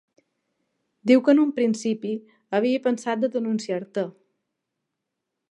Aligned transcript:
Diu 1.11 1.21
que 1.27 1.35
en 1.37 1.41
un 1.43 1.51
principi 1.59 2.15
havia 2.61 2.81
pensat 2.89 3.23
de 3.27 3.31
denunciar-te. 3.37 4.09